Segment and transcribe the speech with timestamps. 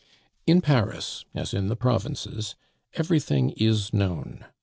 [0.47, 2.55] In Paris, as in the provinces,
[2.95, 4.45] everything is known.